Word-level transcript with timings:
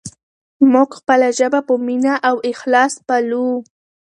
موږ 0.73 0.89
خپله 0.99 1.27
ژبه 1.37 1.59
په 1.67 1.73
مینه 1.85 2.13
او 2.29 2.35
اخلاص 2.51 2.93
پالو. 3.07 3.47